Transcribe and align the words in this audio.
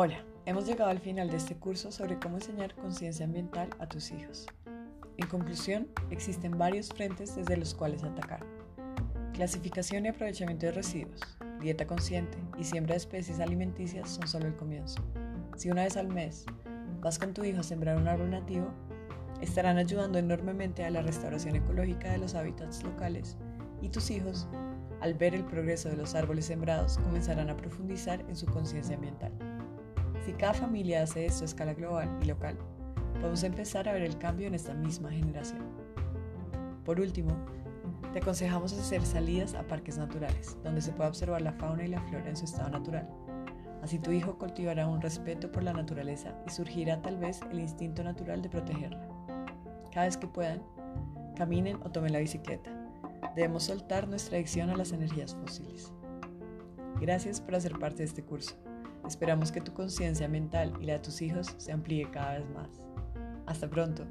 Hola, 0.00 0.24
hemos 0.46 0.64
llegado 0.64 0.92
al 0.92 1.00
final 1.00 1.28
de 1.28 1.38
este 1.38 1.56
curso 1.56 1.90
sobre 1.90 2.20
cómo 2.20 2.36
enseñar 2.36 2.72
conciencia 2.76 3.26
ambiental 3.26 3.68
a 3.80 3.88
tus 3.88 4.12
hijos. 4.12 4.46
En 5.16 5.26
conclusión, 5.26 5.88
existen 6.12 6.56
varios 6.56 6.90
frentes 6.90 7.34
desde 7.34 7.56
los 7.56 7.74
cuales 7.74 8.04
atacar. 8.04 8.46
Clasificación 9.32 10.06
y 10.06 10.10
aprovechamiento 10.10 10.66
de 10.66 10.70
residuos, 10.72 11.20
dieta 11.60 11.84
consciente 11.84 12.38
y 12.56 12.62
siembra 12.62 12.92
de 12.92 12.98
especies 12.98 13.40
alimenticias 13.40 14.08
son 14.08 14.28
solo 14.28 14.46
el 14.46 14.54
comienzo. 14.54 15.02
Si 15.56 15.68
una 15.68 15.82
vez 15.82 15.96
al 15.96 16.06
mes 16.06 16.46
vas 17.00 17.18
con 17.18 17.34
tu 17.34 17.42
hijo 17.42 17.58
a 17.58 17.64
sembrar 17.64 17.96
un 17.96 18.06
árbol 18.06 18.30
nativo, 18.30 18.70
estarán 19.40 19.78
ayudando 19.78 20.20
enormemente 20.20 20.84
a 20.84 20.90
la 20.90 21.02
restauración 21.02 21.56
ecológica 21.56 22.12
de 22.12 22.18
los 22.18 22.36
hábitats 22.36 22.84
locales 22.84 23.36
y 23.82 23.88
tus 23.88 24.12
hijos, 24.12 24.46
al 25.00 25.14
ver 25.14 25.34
el 25.34 25.44
progreso 25.44 25.88
de 25.88 25.96
los 25.96 26.14
árboles 26.14 26.44
sembrados, 26.44 26.98
comenzarán 26.98 27.50
a 27.50 27.56
profundizar 27.56 28.20
en 28.28 28.36
su 28.36 28.46
conciencia 28.46 28.94
ambiental. 28.94 29.32
Si 30.28 30.34
cada 30.34 30.52
familia 30.52 31.04
hace 31.04 31.24
esto 31.24 31.44
a 31.44 31.46
escala 31.46 31.72
global 31.72 32.18
y 32.20 32.26
local, 32.26 32.58
podemos 33.14 33.42
empezar 33.44 33.88
a 33.88 33.94
ver 33.94 34.02
el 34.02 34.18
cambio 34.18 34.46
en 34.46 34.54
esta 34.54 34.74
misma 34.74 35.10
generación. 35.10 35.62
Por 36.84 37.00
último, 37.00 37.34
te 38.12 38.18
aconsejamos 38.18 38.74
hacer 38.74 39.00
salidas 39.06 39.54
a 39.54 39.62
parques 39.62 39.96
naturales, 39.96 40.58
donde 40.62 40.82
se 40.82 40.92
pueda 40.92 41.08
observar 41.08 41.40
la 41.40 41.54
fauna 41.54 41.86
y 41.86 41.88
la 41.88 42.02
flora 42.02 42.28
en 42.28 42.36
su 42.36 42.44
estado 42.44 42.68
natural. 42.68 43.08
Así 43.82 43.98
tu 43.98 44.10
hijo 44.10 44.36
cultivará 44.36 44.86
un 44.86 45.00
respeto 45.00 45.50
por 45.50 45.62
la 45.62 45.72
naturaleza 45.72 46.34
y 46.46 46.50
surgirá 46.50 47.00
tal 47.00 47.16
vez 47.16 47.40
el 47.50 47.60
instinto 47.60 48.04
natural 48.04 48.42
de 48.42 48.50
protegerla. 48.50 49.08
Cada 49.94 50.04
vez 50.04 50.18
que 50.18 50.26
puedan, 50.26 50.62
caminen 51.36 51.78
o 51.84 51.90
tomen 51.90 52.12
la 52.12 52.18
bicicleta. 52.18 52.70
Debemos 53.34 53.62
soltar 53.62 54.06
nuestra 54.06 54.36
adicción 54.36 54.68
a 54.68 54.76
las 54.76 54.92
energías 54.92 55.34
fósiles. 55.34 55.90
Gracias 57.00 57.40
por 57.40 57.54
hacer 57.54 57.78
parte 57.78 58.00
de 58.00 58.04
este 58.04 58.22
curso. 58.22 58.56
Esperamos 59.06 59.52
que 59.52 59.60
tu 59.60 59.72
conciencia 59.72 60.28
mental 60.28 60.72
y 60.80 60.86
la 60.86 60.94
de 60.94 60.98
tus 61.00 61.22
hijos 61.22 61.54
se 61.56 61.72
amplíe 61.72 62.10
cada 62.10 62.38
vez 62.38 62.50
más. 62.50 62.68
Hasta 63.46 63.68
pronto. 63.68 64.06